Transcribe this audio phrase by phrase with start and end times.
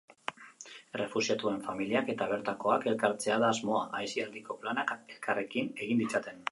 [0.99, 6.39] Errefuxiatuen familiak eta bertakoak elkartzea da asmoa, aisialdiko planak elkarrekin egin ditzaten.